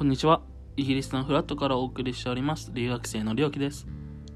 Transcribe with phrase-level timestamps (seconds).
[0.00, 0.40] こんにちは。
[0.78, 2.70] イギリスのフラットからお送りしております。
[2.72, 3.86] 留学生のりょうきです。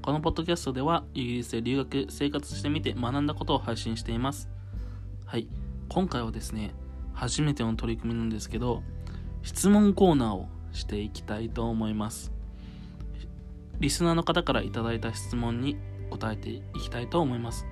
[0.03, 4.47] このポッドキャストでは、イギリスで留学、生活してみて学んだことを配信しています。
[5.25, 5.47] はい。
[5.89, 6.75] 今回はですね、
[7.15, 8.83] 初めての取り組みなんですけど、
[9.41, 12.31] 質問コーナーをしていきたいと思います。
[13.79, 15.77] リスナーの方からいただいた質問に
[16.11, 17.65] 答えていきたいと思います。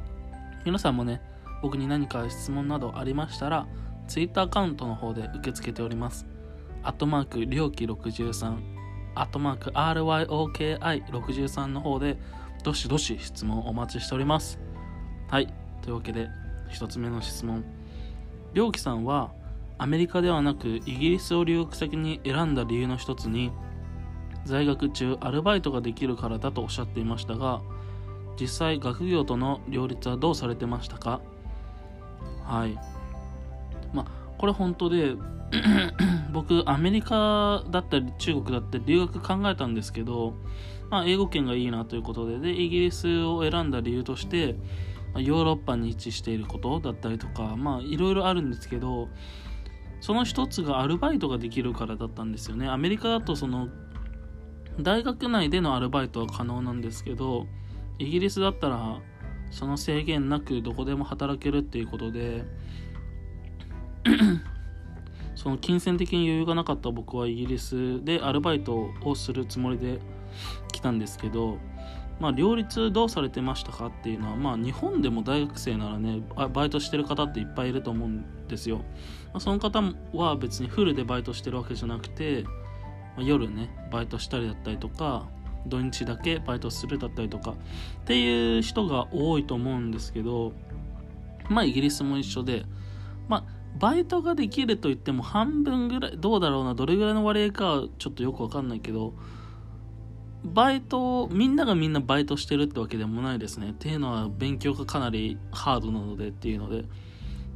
[0.64, 1.20] 皆さんもね、
[1.60, 3.66] 僕に何か質問などありましたら、
[4.08, 6.26] Twitter アカウントの方で受け付けております。
[6.86, 8.58] アットマーク、りょうき63、
[9.16, 12.16] アットマーク、RYOKI63 の方で、
[12.62, 14.60] どしどし質問お待ちしております。
[15.28, 15.52] はい。
[15.82, 16.28] というわけで、
[16.70, 17.64] 一つ目の質問。
[18.54, 19.32] りょうきさんは、
[19.78, 23.50] アメリカではなく、イギリスを留学先に選んだ理由の一つに、
[24.44, 27.62] 在学中、アルバイトができるからだとおっしゃっていましたが、
[28.40, 31.20] 実際、学業との両立はどうされてましたか？
[32.44, 32.78] はい。
[33.92, 34.06] まあ、
[34.38, 35.16] これ本当で、
[36.32, 40.34] 僕アメリカだったり中国だったり留学考えたんですけど、
[40.90, 44.56] まあ、英語圏がいいなということででイギリスを選んだ理由として
[45.16, 49.08] ヨーロッパに位置していることだったりとかまあいろいろあるんですけど
[50.00, 52.68] その一つがアルバイトができるからだったんですよね。
[52.68, 53.68] アメリカだとその
[54.80, 57.46] 大学内でのアルバイトは可能なんですけど
[57.98, 59.00] イギリスだったら
[59.50, 62.44] その制限なくどこでも働けるっていうことで
[65.36, 70.00] その金銭的に余裕がなかった僕はイギリスでアルバイトをするつもりで
[70.72, 71.58] 来たんですけど、
[72.18, 78.82] まあ、両立どうされてましたかっていうのは、まあ、日本でも大学生ならねバイトしてる方っていっぱいいると思うんですよ、ま
[79.34, 79.82] あ、その方
[80.14, 82.50] は別にフルでバイトしてるわけじゃなくて、ま
[83.18, 85.28] あ夜ねバイトしたりだったりとか
[85.66, 87.54] 土日だけバイトするだったりとかっ
[88.04, 90.52] ていう人が多いと思うんですけど
[91.48, 92.64] まあイギリスも一緒で
[93.28, 99.14] まあバイトができると言っても半分ぐらいどうだろうなどれぐらいの割合かちょっとよくわかんないけど
[100.44, 103.70] バイトみんながみんなバイトしてるってわけでもないですね。
[103.70, 106.84] っていうのは勉強がかなりハードなのでっていうので。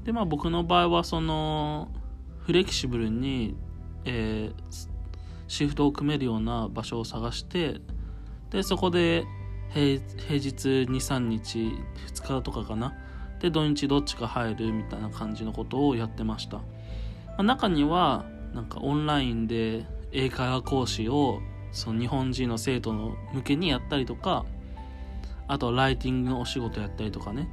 [0.04, 1.88] でまあ僕の場合はその
[2.38, 3.54] フレキシブルに、
[4.06, 4.90] えー
[5.50, 7.80] シフトを組めるような場所を探して
[8.50, 9.24] でそこで
[9.70, 10.48] 平日
[10.88, 11.72] 23日
[12.14, 12.94] 2日とかかな。
[13.40, 16.64] で土日どっちか入るみたいな感じのことをやってました、ま
[17.38, 18.24] あ中には
[18.54, 21.40] なんかオンラインで英会話講師を
[21.72, 24.44] その日本人の生徒の向けにやったりとか
[25.46, 27.48] あとはライティングのお仕事やったりとかね。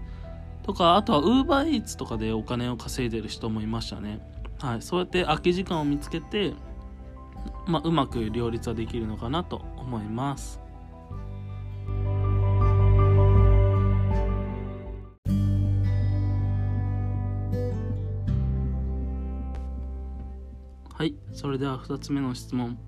[0.63, 4.19] とかあとはウーバーイーツとかでお金を稼いでる人もいましたね。
[4.59, 4.81] はい。
[4.81, 6.53] そうやって空き時間を見つけて
[7.65, 10.59] まあ、うまく両立はできるのかなと思います。
[20.97, 22.79] はい、それでは2つ目の質問。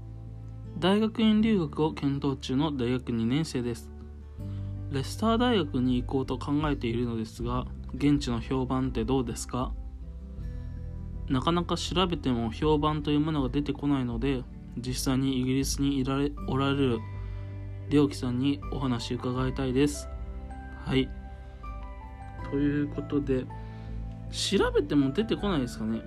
[0.80, 3.92] 大学院留学を検討中の大学2年生です。
[4.90, 9.74] レスター大学に行こうと考えているのですが、現地の評判ってどうですか？
[11.30, 14.42] なかなか調べても評判というものが出てこないので
[14.76, 17.00] 実際にイギリスにいられおられる
[17.90, 20.10] りょうきさんにお話伺いたいです
[20.84, 21.08] はい
[22.50, 23.46] ということで
[24.32, 26.02] 調べても出てこないですかね？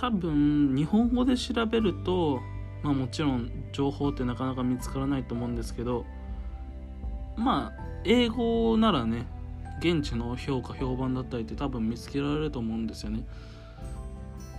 [0.00, 2.40] 多分日本語で調べると
[2.82, 6.06] まあもちろん情報ってなかなか見つからないと思うんですけど
[7.36, 9.26] まあ英語ならね
[9.80, 13.26] 現地の評価評判だったりって多分見つけられると思うんですよね。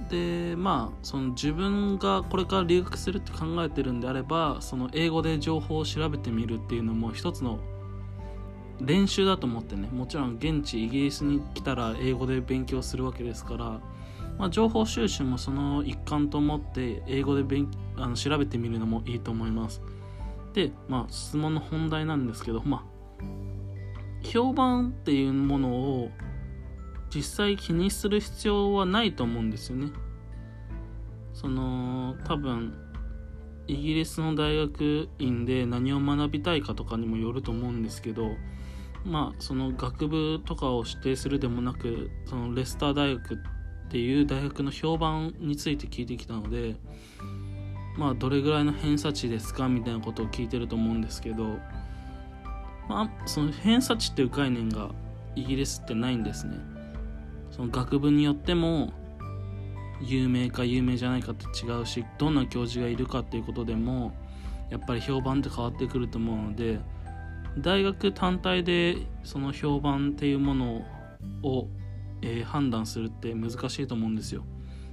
[0.10, 7.60] でまあその自分がこれから留学するって考えてるんであればその英語で情報を調べてみるっていうのも一つの
[8.80, 13.80] 練習だと思ってねもちろん現地イギリスに来たら英語で勉強するわけですから、
[14.38, 19.82] まあ、情報収集もその一環と思って英語で勉あの調べてみるのもいいと思います
[20.54, 22.92] でまあ質問の本題なんですけどまあ
[24.24, 26.12] 評判っていうものを
[27.14, 29.92] 実際気にする必要はないと思うんですよね。
[31.34, 32.74] その多分
[33.68, 38.32] イギリスの大学院で何を学びたいかとかにもよると思うんですけど
[39.06, 43.40] まあその学部とかを指定するでもなくそのレスター大学
[43.92, 46.78] っていう大学の評判について聞いてきたので
[47.98, 51.58] まあどれぐらいの偏差値ですかみたいなことを聞いてると思うんですけど
[52.88, 54.92] まあその偏差値っていう概念が
[55.36, 56.56] イギリスってないんですね。
[57.52, 58.94] その学部によっても
[60.00, 64.14] 有名か有名じゃないかって違うしどんな教授がいるかっていうことでも
[64.70, 66.80] やっぱり評判って変わってくると思うので
[67.58, 68.96] 大学単体で
[69.26, 70.86] その評判っていうもの
[71.44, 71.68] を、
[72.22, 74.44] えー判断するって難しいと思うんですよ。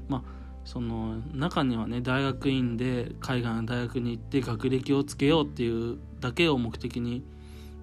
[0.09, 0.23] まあ
[0.65, 7.25] その中にはね大学院で海外の大学に行って学歴をつけようっていうだけを目的に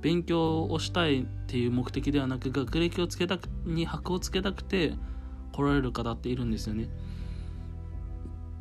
[0.02, 4.94] 勉強をしたいっていう目的ではなく学歴をつけたくに箔をつけたくて
[5.52, 6.90] 来られる方っているんですよね。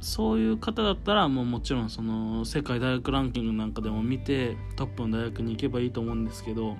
[0.01, 6.77] そういう方だったらもうもちろんその世界大学ランキングなんかでも見てトップの大学に行けばいいと思うんですけど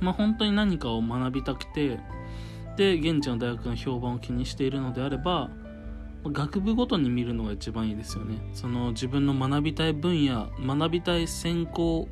[0.00, 1.98] まあ本当に何かを学びたくて
[2.80, 5.50] で現地の大学の評判を気にしているのであれば
[6.24, 8.38] 学部ごとに見るのが一番いいですよね。
[8.54, 12.08] その自分の学びたい分野学びたい専攻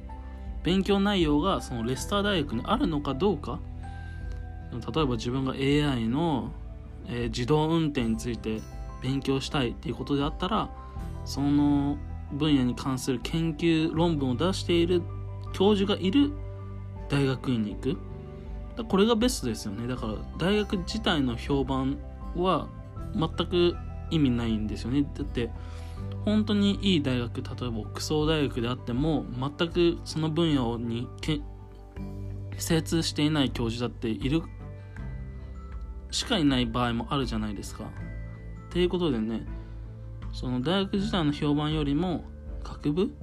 [0.62, 3.60] 勉強内容がそのレスター大学にあるのかどうか。
[4.72, 6.52] 例えば自分が AI の、
[7.08, 8.60] え、自動運転について
[9.02, 10.70] 勉強したいっていうことであったら
[11.24, 11.96] その
[12.32, 15.00] 分野に関する研究論文を出している
[15.54, 16.32] 教授がいる
[17.08, 17.98] 大学院に行く。
[18.84, 21.98] これがベストですよねだから大学自体の評判
[22.36, 22.68] は
[23.14, 23.76] 全く
[24.10, 25.50] 意味ないんですよねだって
[26.24, 31.08] 本当にいい大学例えばクスフォー大学であっても全くその分野に
[32.58, 34.42] 精通していない教授だっている
[36.10, 37.84] しかいない場合もあるじゃないですか。
[37.84, 39.46] っていうことでね
[40.32, 42.24] その大学自体の評判よりも
[42.62, 43.14] 学部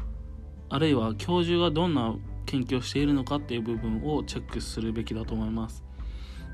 [0.70, 5.84] あるいは教授がどんな研究をしているのかっていう部分をチェックするべきだと思います。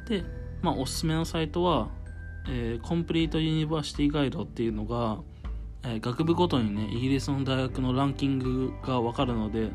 [0.07, 0.23] で、
[0.61, 1.89] まあ、おすすめのサイトは
[2.47, 5.19] えー、 Complete University Guide っていうのが、
[5.83, 9.71] えー、学部ごとにねイギリスの大学のランキングが分かるので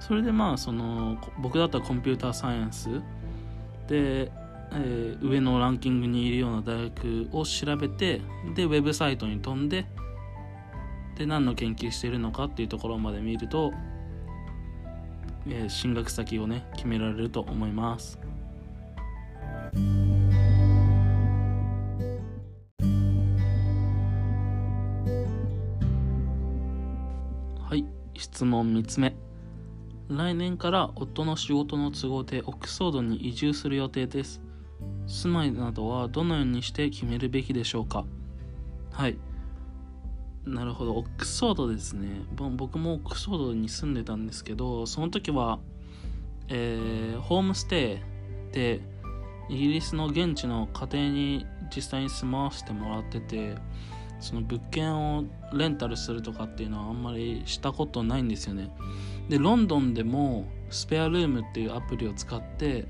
[0.00, 2.88] それでまあその僕だったらコンピューターサイエンス
[3.88, 4.30] で、
[4.72, 8.20] えー、上のランキングにいるような大学を調べて
[8.54, 9.86] でウェブサイトに飛んで
[11.16, 13.72] で何の研究しているのかっていうところまで見ると、
[15.46, 18.18] えー、進学先をね決められると思います。
[27.60, 29.14] はい質問3つ目。
[30.08, 34.40] 来年から夫の仕事の都合でオックスフォードに移住する予定です。
[35.06, 38.04] 住まいなどはどのようにして決めるべきでしょうか。
[38.90, 39.18] はい。
[40.46, 40.94] なるほど。
[40.94, 42.08] オックスフォードですね。
[42.36, 45.58] 僕もオックスフォードに住んでたんですけどその時は、
[46.48, 48.02] えー、ホームステ
[48.50, 48.80] イで
[49.48, 53.56] イギリスの現地の家庭に実際に住まわせてもらってて
[54.20, 58.70] その物件をレンタルするとかっていうのはあんまりしたことないんですよね。
[59.28, 62.86] でロンドンでもスペアルームっていうアプリを使って、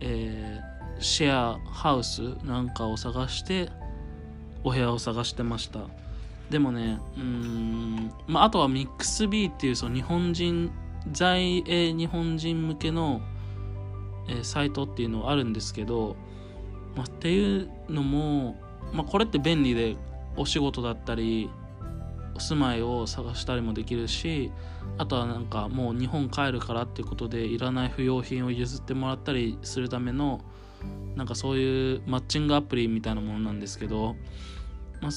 [0.00, 3.70] えー、シェアハウスなんかを探して
[4.64, 6.05] お部屋を探してました。
[6.50, 10.70] でもねうんまああとはミックス B っていうその日本人
[11.12, 13.20] 在英日本人向けの、
[14.28, 16.16] えー、サイトっていうのはあるんですけど、
[16.94, 18.56] まあ、っていうのも、
[18.92, 19.96] まあ、これって便利で
[20.36, 21.50] お仕事だったり
[22.34, 24.52] お住まいを探したりもできるし
[24.98, 30.40] あとはなんかもう日本帰るからっていうことでいらない不用品を譲ってもらったりするための
[31.16, 34.16] なんかそういうマッチングアプリみたいなものなんですけど、
[35.00, 35.10] まあ、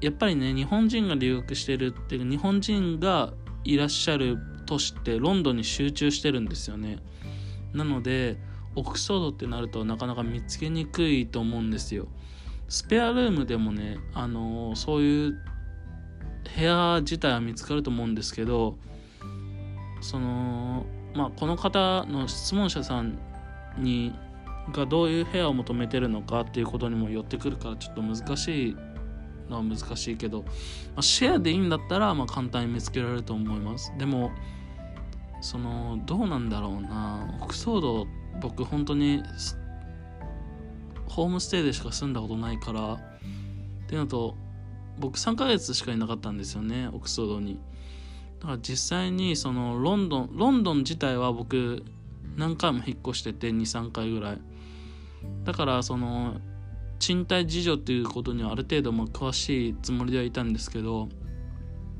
[0.00, 3.32] やっぱりね日本人が留学してるっていう日本人が
[3.64, 6.98] いらっしゃる都市ってロンドンに集中してるんですよね。
[7.72, 8.38] なので
[8.74, 12.08] オックスフォードってなるとなかなか見つけにくいと思うんですよ。
[12.68, 15.38] スペアルームでもね、あのー、そういう
[16.56, 18.78] 部屋自体は見つかると思うんですけど
[20.00, 23.18] そのまあこの方の質問者さん
[23.78, 24.14] に
[24.72, 28.76] がどういう部屋を求めてるのかっていうことにもよってくるからちょっと難しい
[29.48, 30.48] のは難しいけど、ま
[30.96, 33.92] あ、シェアでいいんだったらまあ簡単に見つけられると思います。
[33.98, 34.30] でも
[35.40, 37.28] そのどうなんだろうな。
[37.40, 38.06] オックスフォード
[38.40, 39.22] 僕本当に
[41.08, 42.98] ホームステイでしか住んだことないからっ
[43.86, 44.36] ていうのと
[44.98, 47.58] 僕3ヶ月しかいなかったんですよねオックスフォードに。
[48.40, 51.82] だから実際にそのロンドンロンドン自体は僕
[52.36, 54.38] 何回も引っ越してて23回ぐらい。
[55.44, 56.40] だからその
[56.98, 61.08] 賃貸事情っていうことにはある程度も詳しいつもりではいたんですけど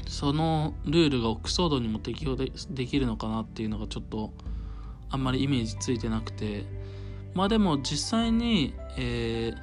[0.07, 2.51] そのルールがオックスフォードにも適用で
[2.87, 4.33] きるのかなっていうのがちょっと
[5.11, 6.65] あんまりイメージついてなくて
[7.35, 9.57] まあでも実際に、えー、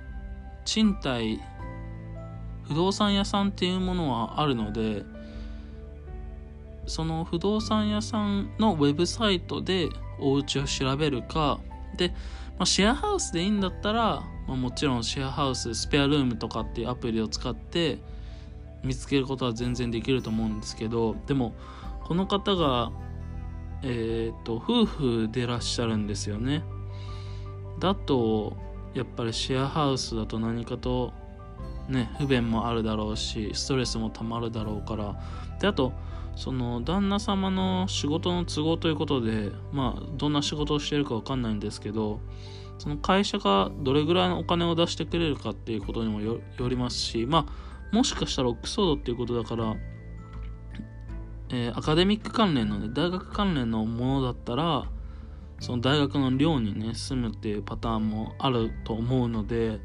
[0.65, 1.39] 賃貸
[2.67, 5.03] 不動産屋さんっていうものはあるので
[6.85, 11.59] その不動産屋さんのウェブサイトでお家を調べるか
[11.97, 12.09] で、
[12.57, 17.99] まあ、シェアハウスでいいんだったら、まあ、もちろんシェアハウススペアルームとかっていうアプリを使って
[18.83, 21.55] 見つけることは全然できると思うんですけどでも
[22.03, 22.91] この方が
[23.81, 26.63] えっ、ー、と夫婦でらっしゃるんですよね。
[27.79, 28.55] だと
[28.93, 31.13] やっぱりシェアハウスだと何かと
[31.89, 35.15] ね不便もあるだろうしストレスもたまるだろうから。
[35.59, 35.93] であと
[36.35, 42.19] その旦那様の仕事の都合ということでまあどんな仕事をしてるかわかんないんですけど
[42.83, 49.73] その会社がどれぐらいのお金を出してくれるかっていうことにもよりますしまあもしかしたらオックスフォードっていうことだから
[51.49, 54.89] えー、アカデミック関連のね大学関連のものだったら
[55.61, 59.79] その大学の寮にね住むっていうパターンもあると思うので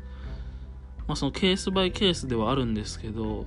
[1.06, 3.46] まあそのケースバイケースではあるんですけど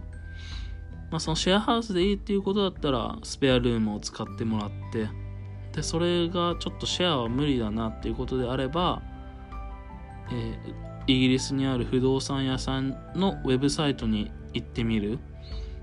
[1.10, 5.10] まあそのシェアハウスでいいっていうことだったらスペアルームを使ってもらって
[5.74, 9.02] でそれがちょっとシェアは無理だなっていうことであれば、
[10.32, 15.20] えー、イギリスにある不動産屋さんのウェブサイトに行ってみる。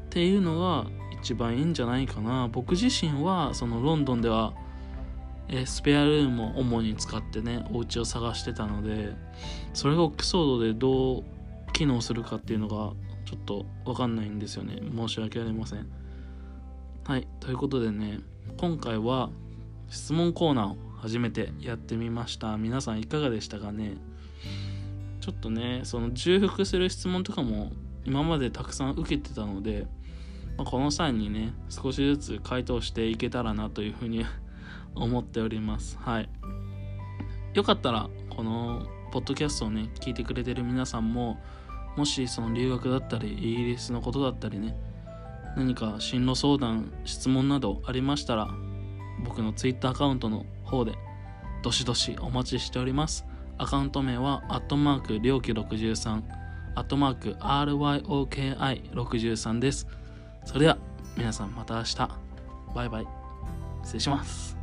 [0.06, 0.86] っていうのが
[1.20, 2.48] 一番いいんじゃないかな。
[2.50, 4.54] 僕自身はそのロンドンでは、
[5.48, 9.14] えー、スペアルームを主に使ってねお家を探してたので
[9.74, 11.24] それがオックスフォードでどう
[11.72, 12.92] 機能するかっていうのが
[13.24, 14.80] ちょっとわかんないんですよね。
[14.94, 15.86] 申し訳ありません。
[17.04, 18.20] はいということでね
[18.58, 19.30] 今回は
[19.88, 22.56] 質問コーナーを初めてやってみました。
[22.56, 23.96] 皆さんいかがでしたかね？
[25.20, 27.72] ちょっとねその重複する質問とかも
[28.04, 29.86] 今までたくさん受けてたので
[30.58, 34.26] まあ、この際にね少しずつ回答していけたらなというふうに
[34.94, 35.96] 思っております。
[36.00, 36.28] はい。
[37.54, 41.38] よかったらこのポッドキャストをね聞いてくれてる皆さんも
[41.96, 44.76] もしその留学だったりイギリスのことだったりね
[45.56, 48.48] 何か進路相談質問などありましたら
[49.24, 50.92] 僕の Twitter アカウントの方で
[51.62, 53.26] どしどしお待ちしております。
[53.58, 56.22] アカウント名はアットマークりょうき63
[56.76, 59.88] アットマーク RYOKI63 です。
[60.44, 60.78] それでは
[61.16, 62.08] 皆さんまた明日。
[62.74, 63.06] バイバイ。
[63.82, 64.57] 失礼します。